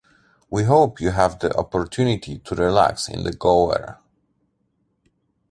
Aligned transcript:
We 0.49 0.63
hope 0.63 0.99
you 0.99 1.11
have 1.11 1.37
the 1.37 1.55
opportunity 1.55 2.39
to 2.39 2.55
relax 2.55 3.07
in 3.07 3.21
the 3.23 3.31
Gower. 3.31 3.99